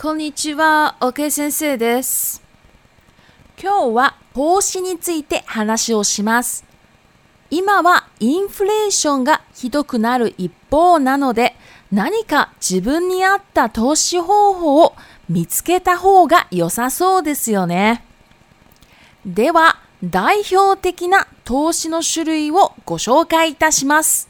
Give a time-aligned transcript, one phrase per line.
[0.00, 2.40] こんにちは、o 先生です。
[3.60, 6.64] 今日は投資について話をします。
[7.50, 11.56] 今はインフレーションがひどくなる一方なので、
[11.90, 14.94] 何か自分に合った投資方法を
[15.28, 18.04] 見つけた方が良さそうですよね。
[19.26, 24.28] では、代表的な投資の種類をご紹介いたします。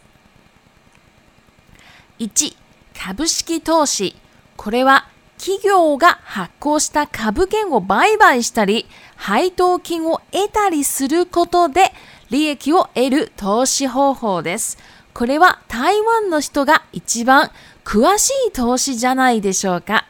[2.21, 2.57] 1、
[2.99, 4.17] 株式投資。
[4.57, 5.07] これは
[5.39, 11.93] 企業が発行した株券を売買したり、配当金を得たりすることで
[12.31, 14.79] 利益を得る投資方法です。
[15.15, 17.51] これは台湾の人が一番
[17.85, 20.07] 詳しい投資じゃないでしょうか。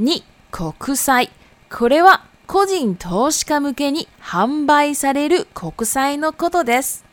[0.00, 1.30] 2、国債。
[1.70, 7.04] これは個人投資家向けに販売される国債のことです。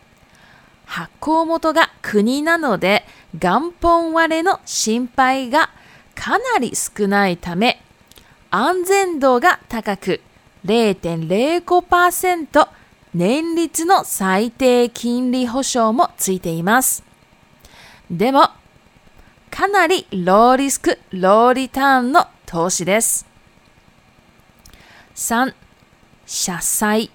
[0.86, 3.04] 発行元が国なので
[3.38, 5.70] 元本割れの心配が
[6.18, 7.80] かなり少ないため、
[8.50, 10.20] 安全度が高く
[10.66, 12.68] 0.05%
[13.14, 17.04] 年率の最低金利保証もついています。
[18.10, 18.50] でも、
[19.52, 23.26] かなりローリスク、ローリターンの投資です。
[25.16, 25.54] 3、
[26.26, 27.12] 社債。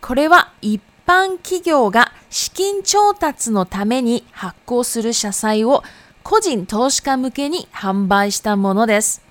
[0.00, 5.82] これは一般企業が資金調達のために発行する社債を
[6.28, 9.22] 個人投資家向けに販売したものです。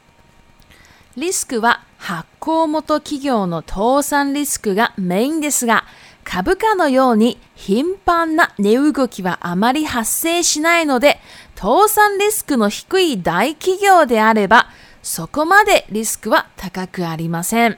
[1.18, 5.84] リスクは発行元企業の倒産リスクがメインですが、
[6.24, 11.20] 株価のように頻繁な値動きはあまり発生しないので、
[11.58, 14.68] 倒産リスクの低い大企業であれば、
[15.04, 17.78] そこまでリスクは高くありません。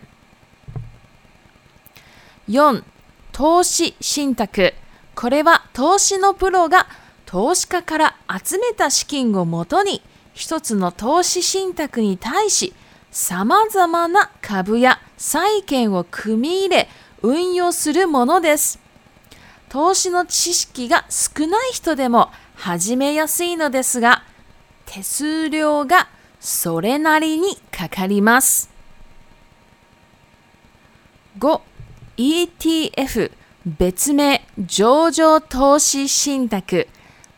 [2.50, 2.84] 4、
[3.32, 4.74] 投資信託。
[5.16, 6.86] これは投資のプロが
[7.28, 10.02] 投資家から集めた資金をもとに
[10.34, 12.74] 一つの投資信託に対し
[13.12, 16.88] さまざまな株や債券を組み入れ
[17.22, 18.80] 運用するものです
[19.68, 24.24] 投資の知識が少ない人でも始めやすいのですが
[24.86, 26.08] 手数料が
[26.40, 28.70] それなりにかかります
[31.40, 31.62] 5
[32.16, 33.32] ETF
[33.66, 36.88] 別名上場投資信託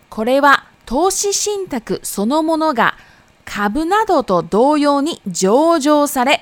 [0.10, 2.96] これは投資信託そのものが
[3.46, 6.42] 株などと同様に上場され、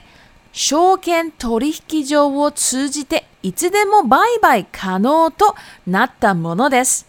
[0.53, 7.07] 証券取引所を通じていつでも売買可能となったものです。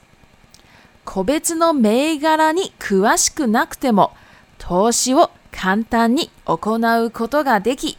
[1.04, 4.12] 個別の銘柄に詳しくなくても
[4.58, 7.98] 投資を簡単に行うことができ、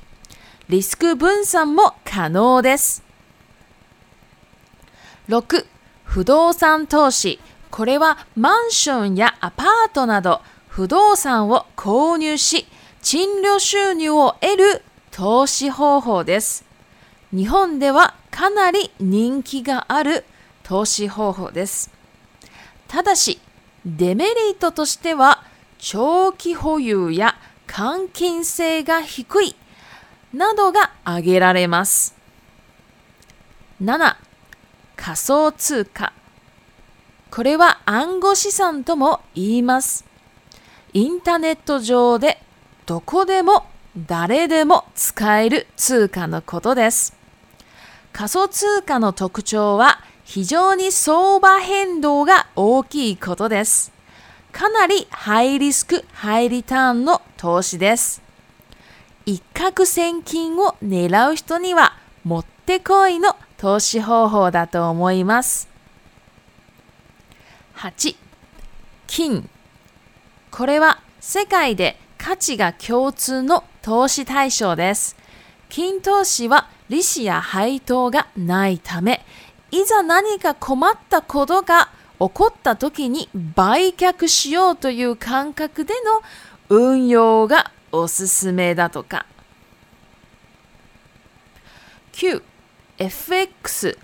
[0.69, 3.03] リスク分散も可能です。
[5.27, 5.65] 6.
[6.03, 7.39] 不動産投資
[7.71, 12.65] これはマンションやアパートなど不動産を購入し
[13.01, 16.65] 賃料収入を得る投資方法です。
[17.31, 20.25] 日本ではかなり人気がある
[20.63, 21.91] 投資方法です。
[22.87, 23.39] ただし、
[23.85, 25.43] デメリットとしては
[25.77, 27.35] 長期保有や
[27.67, 29.55] 換金性が低い
[30.33, 32.15] などが挙げられます。
[33.81, 34.15] 7.
[34.97, 36.11] 仮想通貨
[37.31, 40.03] これは暗号資産とも言います。
[40.93, 42.41] インターネット上で
[42.87, 47.15] どこでも誰でも使える通貨のことです。
[48.13, 53.91] 仮想通貨の特徴は非常に相場変動が大きいことです。
[54.51, 58.23] かなりハイリスク、ハイリターンの投資です。
[59.27, 65.68] 一攫千金を狙う人にはもってこいの投資方法だと思います。
[67.81, 68.13] 8
[69.07, 69.47] 金
[70.51, 75.15] これは世界で価値が共通の投資対象です
[75.69, 79.21] 金投資は利子や配当がないため
[79.71, 81.87] いざ何か困ったことが
[82.19, 86.21] 起こった時に売却しようという感覚での
[86.67, 89.25] 運用がおすすめだとか
[92.11, 93.95] 9FX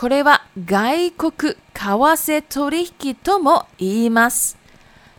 [0.00, 4.56] これは外国為替取引とも言います。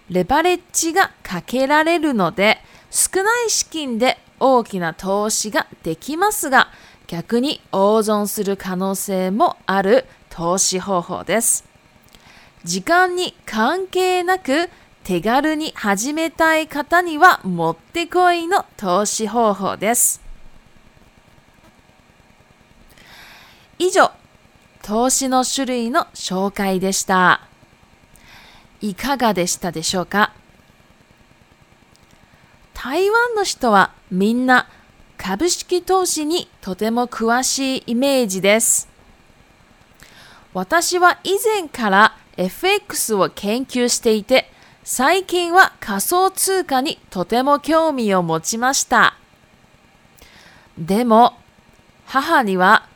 [0.10, 2.58] レバレッジがかけられるので、
[2.90, 6.70] 少ない資金で大きな投資ができますが、
[7.06, 11.64] 逆に大損する可能性もある投資方法です。
[12.64, 14.68] 時間に関係なく
[15.04, 20.20] 手軽に始めたい方にはもってこいの投資方法です。
[23.78, 24.12] 以上、
[24.82, 27.42] 投資の種類の紹介でした。
[28.82, 30.34] いかがでしたでしょうか
[32.74, 34.68] 台湾の人はみんな
[35.20, 38.90] 株式投資にとても詳しいイメージです。
[40.54, 44.50] 私は以前から FX を研究していて、
[44.84, 49.16] 最近は仮想通貨にとても興味を持ちました。
[50.80, 51.36] でも、
[52.06, 52.88] 母には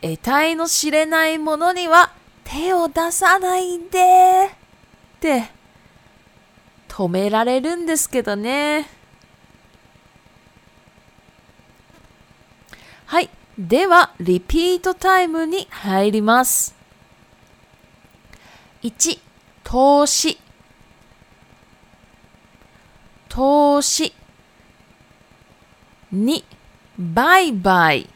[0.00, 2.12] 得体の知れないものには
[2.44, 4.48] 手を出さないでっ
[5.20, 5.44] て
[6.88, 8.88] 止められるんですけどね。
[13.06, 13.28] はい。
[13.58, 16.74] では、リピートタイムに入ります。
[18.82, 19.18] 1、
[19.62, 20.38] 投資。
[23.28, 24.12] 投資。
[26.14, 26.42] 2、
[26.98, 28.08] 売買。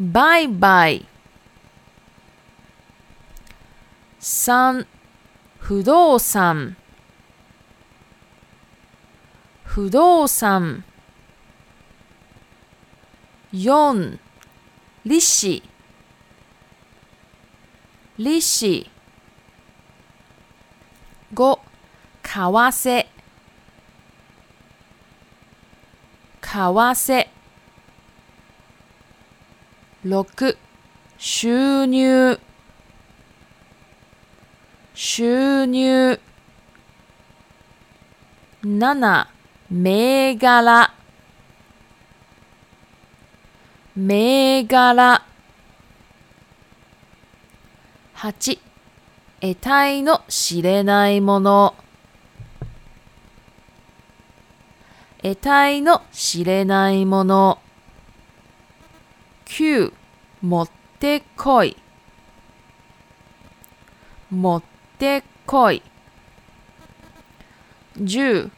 [0.00, 1.04] バイバイ
[4.20, 4.86] 三、
[5.58, 6.76] 不動産
[9.64, 10.84] 不動産
[13.50, 14.20] 四、
[15.04, 15.62] 利子
[18.18, 18.86] 利子
[21.36, 21.58] わ
[22.22, 23.06] 為替
[26.40, 26.40] 為
[26.94, 27.28] 替
[30.08, 30.56] 6
[31.18, 32.40] 収入
[34.94, 36.18] 収入
[38.64, 39.26] 7
[39.70, 40.90] 銘柄
[43.98, 45.22] 銘柄
[48.16, 48.58] 8
[49.40, 51.74] 得体の知れないもの
[55.22, 57.58] 得体の知れないもの
[59.46, 59.92] 9
[60.42, 60.68] 持っ
[61.00, 61.76] てこい
[64.30, 64.62] 持っ
[64.98, 65.82] てこい
[68.00, 68.50] 10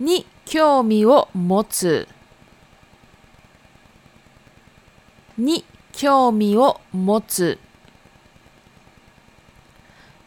[0.00, 2.08] に興味を持つ
[5.36, 7.58] に興味を持つ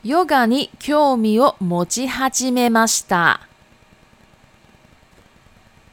[0.03, 3.41] ヨガに興味を持ち始めました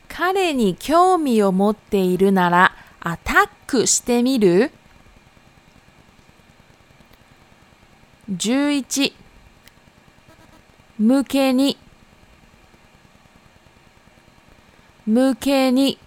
[0.08, 2.74] 彼に興味を持っているなら
[3.10, 4.70] アタックしてみる
[8.30, 9.14] ?11
[10.98, 11.78] 向けに
[15.06, 15.98] 向けに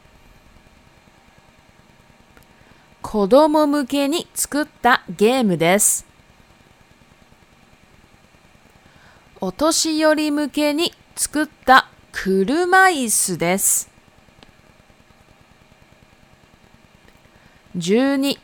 [3.02, 6.06] 子供向けに作ったゲームです。
[9.40, 13.91] お年寄り向けに作った車椅子です。
[17.78, 18.38] 12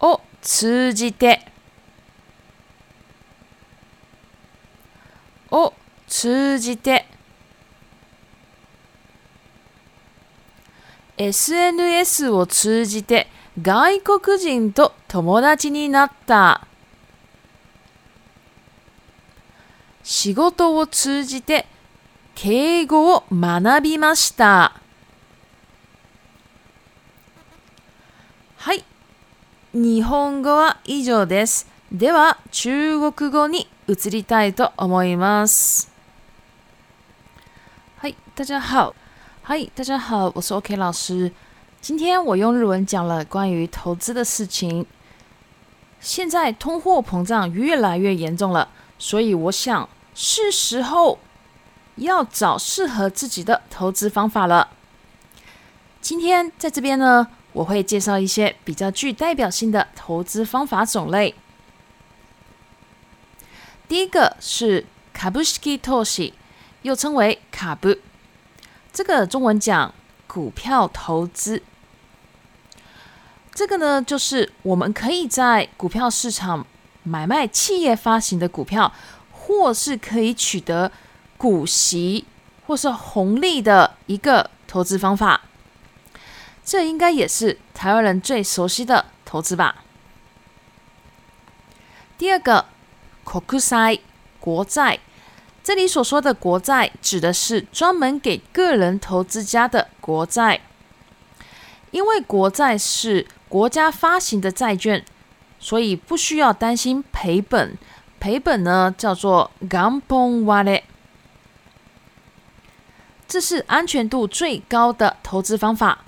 [0.00, 1.40] を通じて
[5.50, 5.72] を
[6.06, 7.06] 通じて
[11.16, 13.28] SNS を通じて
[13.62, 16.66] 外国人と友達になった
[20.02, 21.66] 仕事を通じて
[22.34, 24.80] 敬語を学びました。
[29.76, 31.66] 日本語は以上です。
[31.90, 35.88] では中国語に移りたいと思います。
[37.96, 38.94] 嗨，大家好，
[39.42, 41.32] 嗨，大家好，我是 OK 老师。
[41.80, 44.86] 今天我用日文讲了关于投资的事情。
[45.98, 51.18] 现在通货膨胀越来越严重了，所以我想是时候
[51.96, 54.68] 要找适合自己的投资方法了。
[56.00, 57.26] 今天在这边呢。
[57.54, 61.34] 我会介绍一些比较具代表性的投资方法种类。
[63.86, 64.84] 第一个是
[65.16, 66.32] kabushiki toshi，
[66.82, 67.96] 又称为卡布，
[68.92, 69.94] 这个中文讲
[70.26, 71.62] 股票投资。
[73.54, 76.66] 这个呢，就是我们可以在股票市场
[77.04, 78.92] 买卖企业发行的股票，
[79.30, 80.90] 或是可以取得
[81.38, 82.24] 股息
[82.66, 85.40] 或是红利的一个投资方法。
[86.64, 89.84] 这应该也是台湾人最熟悉的投资吧。
[92.16, 92.64] 第二个
[93.24, 94.00] k o c u s a i
[94.40, 94.98] 国债，
[95.62, 100.62] 这里所说的国债指的是专门给个人投资家的国债。
[101.90, 105.04] 因为国债是国家发行的债券，
[105.60, 107.76] 所以不需要担心赔本。
[108.18, 110.82] 赔本呢叫做 gampon wa le，
[113.28, 115.98] 这是安全度最高的投资方法。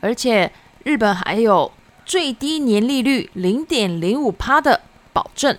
[0.00, 0.50] 而且
[0.84, 1.72] 日本还有
[2.04, 4.80] 最低年利率零点零五帕的
[5.12, 5.56] 保证，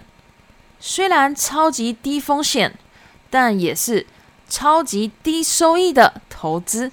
[0.80, 2.74] 虽然超级低风险，
[3.30, 4.06] 但也是
[4.50, 6.92] 超级低收益的投资。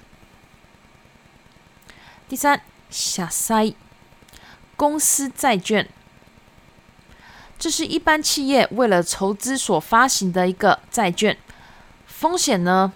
[2.27, 3.73] 第三，下塞
[4.77, 5.89] 公司债券，
[7.57, 11.35] 这是一般企业为了筹资所发行的一个债券，
[12.05, 12.93] 风险呢，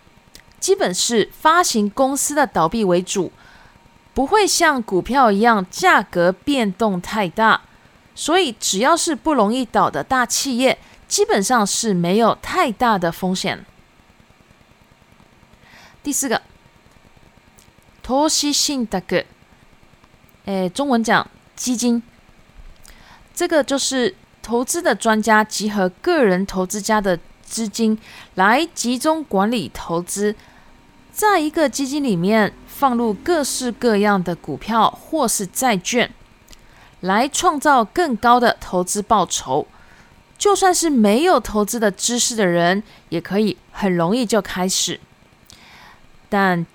[0.59, 3.31] 基本是发行公司的倒闭为主。
[4.13, 7.61] 不会像股票一样价格变动太大，
[8.13, 10.77] 所以只要是不容易倒的大企业，
[11.07, 13.65] 基本上是没有太大的风险。
[16.03, 16.41] 第四个，
[18.03, 19.23] 投资性大哥，
[20.45, 22.03] 哎，中文讲基金，
[23.33, 27.97] 这个就是投资的专家集合个人投资家的资金
[28.35, 30.35] 来集中管理投资，
[31.11, 32.53] 在一个基金里面。
[32.83, 36.13] 放入各式各样的股票或是债券，
[36.99, 39.65] 来创造更高的投资报酬。
[40.37, 44.99] 就算是没有投资的知识的人，也可以很容易就开始。
[46.27, 46.65] 但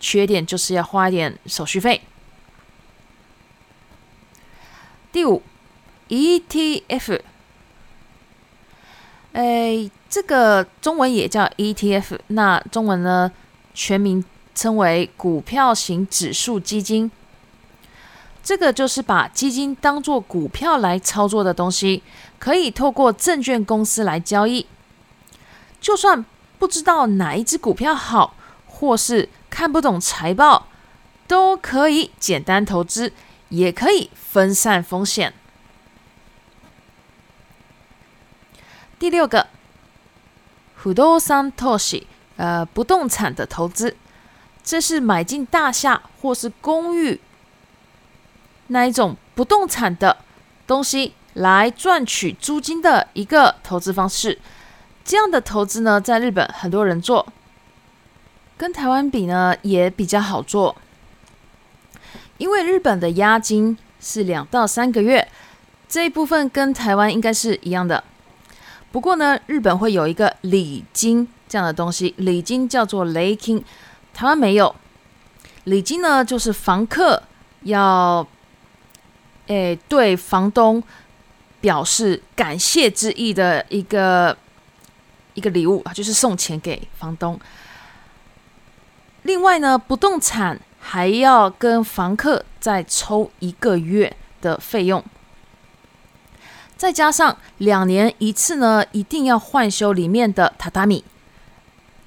[0.00, 2.00] 缺点就是要花一点手续费。
[5.12, 5.42] 第五
[6.08, 7.20] ，ETF，
[9.34, 13.30] 哎，这个中文也叫 ETF，那中文呢
[13.74, 14.24] 全名？
[14.58, 17.08] 称为股票型指数基金，
[18.42, 22.02] 这个就是把基金当做股票来操作的东西，
[22.40, 24.66] 可以透过证券公司来交易。
[25.80, 26.26] 就算
[26.58, 28.34] 不知道哪一只股票好，
[28.66, 30.66] 或是看不懂财报，
[31.28, 33.12] 都可以简单投资，
[33.50, 35.32] 也可以分散风险。
[38.98, 39.46] 第六个，
[40.82, 42.02] 不动产投资，
[42.36, 43.94] 呃，不动产的投资。
[44.68, 47.18] 这是买进大厦或是公寓
[48.66, 50.14] 那一种不动产的
[50.66, 54.38] 东西，来赚取租金的一个投资方式。
[55.02, 57.26] 这样的投资呢，在日本很多人做，
[58.58, 60.76] 跟台湾比呢也比较好做，
[62.36, 65.26] 因为日本的押金是两到三个月，
[65.88, 68.04] 这一部分跟台湾应该是一样的。
[68.92, 73.64] 不过呢，日本会有一个礼金这样的东西，礼金叫做 n 金。
[74.18, 74.74] 台湾没有
[75.62, 77.22] 礼金呢，就是房客
[77.62, 78.26] 要
[79.46, 80.82] 哎对房东
[81.60, 84.36] 表示感谢之意的一个
[85.34, 87.38] 一个礼物啊，就是送钱给房东。
[89.22, 95.04] 另外呢，不动产还要跟房客再抽一个月的费用，
[96.76, 101.04] 再加上两年一次呢，一定要换修里面的榻榻米。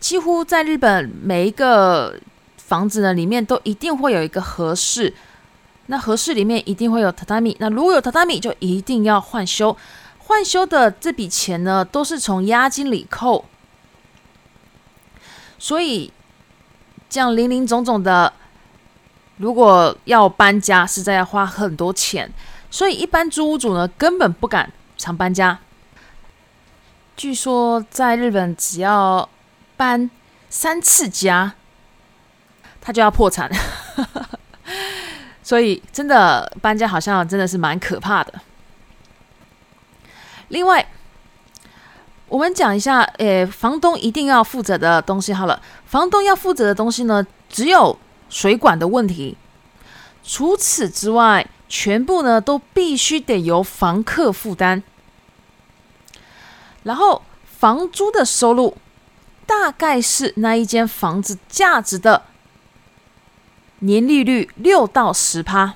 [0.02, 2.20] 几乎在日本每一个
[2.58, 5.14] 房子呢，里面都一定会有一个合适，
[5.86, 7.56] 那合适里面一定会有榻榻米。
[7.60, 9.78] 那如果有榻榻米，就一定要换修。
[10.18, 13.46] 换修的这笔钱呢，都是从押金里扣。
[15.60, 16.12] 所以，
[17.08, 18.34] 这样零零总总的，
[19.38, 22.34] 如果要搬家，实在要花很多钱。
[22.72, 25.60] 所以，一般租屋主呢，根本不敢常搬家。
[27.16, 29.28] 据说在日本，只要
[29.82, 30.12] 搬
[30.48, 31.52] 三次家，
[32.80, 33.50] 他就要破产，
[35.42, 38.32] 所以真的搬家好像真的是蛮可怕的。
[40.50, 40.88] 另外，
[42.28, 45.34] 我们讲一下，诶，房东一定要负责的东西。
[45.34, 47.98] 好了，房东要负责的东西呢，只有
[48.30, 49.36] 水管的问题。
[50.24, 54.84] 除此之外，全部呢都必须得由房客负担。
[56.84, 58.78] 然后，房租的收入。
[59.60, 62.22] 大概是那一间房子价值的
[63.80, 65.74] 年利率六到十趴，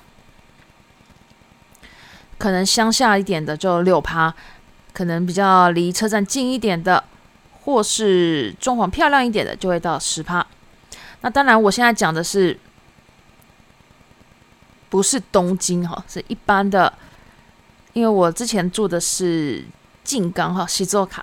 [2.38, 4.34] 可能乡下一点的就六趴，
[4.94, 7.04] 可能比较离车站近一点的，
[7.64, 10.44] 或是装潢漂亮一点的，就会到十趴。
[11.20, 12.58] 那当然，我现在讲的是
[14.88, 16.90] 不是东京哈，是一般的，
[17.92, 19.62] 因为我之前住的是
[20.02, 21.22] 静冈哈西座卡。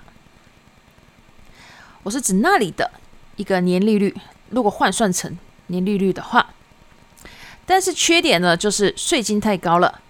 [2.04, 2.90] 我是指那里的
[3.36, 4.14] 一个年利率，
[4.50, 5.36] 如果换算成
[5.68, 6.50] 年利率的话，
[7.64, 10.00] 但是缺点呢，就是税金太高了，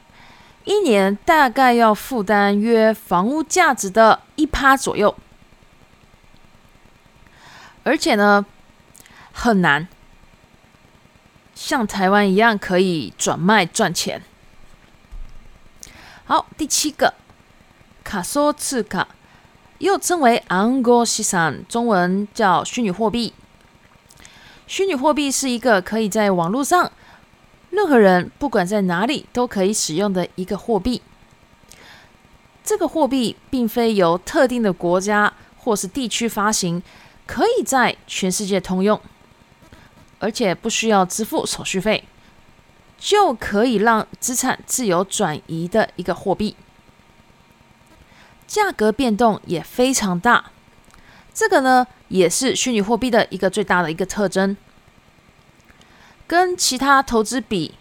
[0.65, 5.15] 一年大概要负担约房屋价值的一趴左右，
[7.85, 8.45] 而且呢，
[9.33, 9.87] 很难
[11.55, 14.21] 像台湾一样可以转卖赚钱。
[16.25, 17.15] 好，第七个，
[18.03, 19.07] 卡索次卡。
[19.85, 23.35] 又称为 a n g o s i s a n 中文叫虚拟货币。
[24.67, 26.91] 虚拟货币是一个可以在网络上，
[27.69, 31.03] 任何人不管在哪里都可以使用的一个货币。
[32.65, 36.83] 这个货币并非由特定的国家或是地区发行，
[37.27, 38.99] 可以在全世界通用，
[40.19, 42.05] 而且不需要支付手续费，
[42.99, 46.57] 就可以让资产自由转移的一个货币。
[48.47, 50.51] 价格变动也非常大，
[51.33, 54.57] 这个呢也是虚拟货币的一个最大的一个特征。
[56.27, 57.75] 跟其他投资比，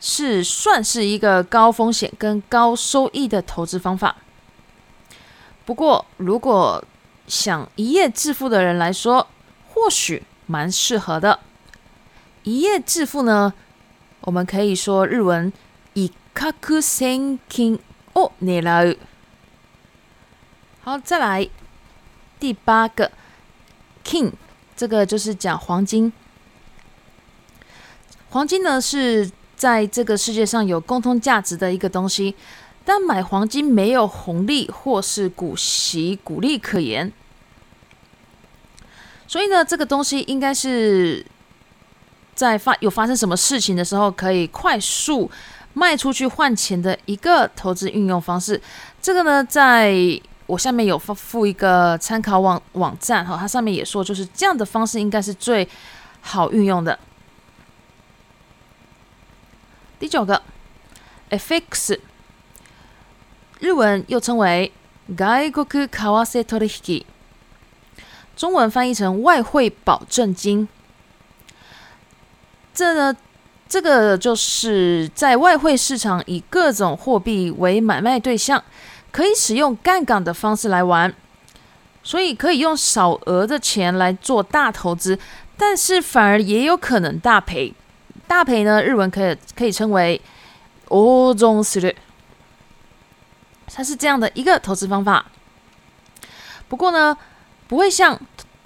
[0.00, 4.16] 是算是一个高风险跟高收益的投资方法。
[5.64, 6.82] 不过，如果
[7.26, 9.26] 想一夜致富的人来说，
[9.70, 11.40] 或许蛮适合的。
[12.42, 13.54] 一夜致富呢，
[14.20, 15.50] 我们可以说日文
[15.94, 16.82] “以カク
[18.38, 18.94] 你了，
[20.82, 21.48] 好，再来
[22.38, 23.10] 第八个
[24.04, 24.32] ，King，
[24.76, 26.12] 这个就是讲黄金。
[28.30, 32.34] 黄金呢是在这个世界上有共同价值的一个东西，
[32.84, 37.12] 但买黄金没有红利或是股息、股利可言，
[39.28, 41.24] 所以呢，这个东西应该是，
[42.34, 45.30] 在发有发生什么事情的时候，可以快速。
[45.74, 48.60] 卖出去换钱的一个投资运用方式，
[49.02, 49.92] 这个呢，在
[50.46, 55.68] 我下面有附一个参考网网站，哈，它上面也说，就是这样的方式应该是最
[56.20, 56.96] 好运用的。
[59.98, 60.40] 第九个
[61.30, 61.98] ，FX，
[63.58, 64.72] 日文又称为
[65.18, 67.06] “外国カワセト i k i
[68.36, 70.68] 中文翻译成外汇保证金，
[72.72, 73.16] 这呢？
[73.68, 78.62] 这个就是在外汇市场以各种货币为买卖对象，
[79.10, 81.12] 可以使用杠杆的方式来玩，
[82.02, 85.18] 所以可以用小额的钱来做大投资，
[85.56, 87.72] 但是反而也有可能大赔。
[88.26, 90.20] 大赔呢，日文可以可以称为
[90.88, 91.94] “オ中失略”，
[93.72, 95.26] 它是这样的一个投资方法。
[96.68, 97.16] 不过呢，
[97.68, 98.18] 不会像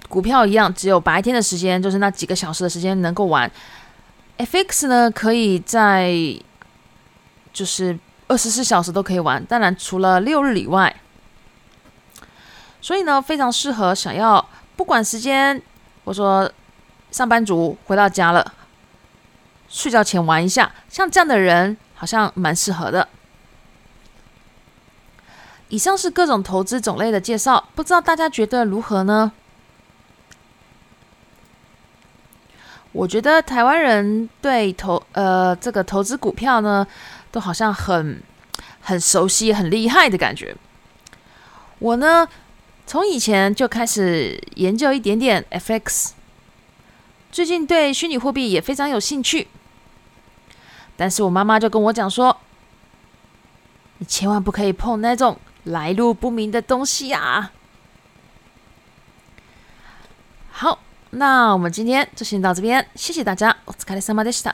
[0.07, 3.49] 股票一样，只有白天的时间，就是那几个小时的时间能够玩。
[4.39, 6.13] Fx 呢，可以在
[7.51, 7.99] 就是
[8.29, 10.95] 二十四小时都可以玩，当然除了六日以外。
[12.79, 14.43] 所以呢，非常适合想要
[14.77, 15.61] 不管时间，
[16.05, 16.49] 我说
[17.11, 18.53] 上班族回到家了，
[19.67, 23.09] 睡觉前玩一下，像这样的人好像蛮适合的。
[25.67, 29.33] 以上是各种投资种类的介绍，不知道大家觉得如何呢？
[32.91, 36.85] 我觉得台湾人对投呃这个投资股票呢，
[37.31, 38.21] 都好像很
[38.81, 40.55] 很熟悉、很厉害的感觉。
[41.79, 42.27] 我呢，
[42.87, 46.11] 从以前就开始研究一点点 FX，
[47.31, 49.47] 最近对虚拟货币也非常有兴趣。
[50.97, 52.35] 但是我妈妈就跟我讲说
[53.99, 57.51] ：“你千万不可以碰那种来路不明的东西啊！”
[60.51, 60.79] 好。
[61.11, 64.53] 那我们今天就先到这边，谢谢大家，お疲れ様でした。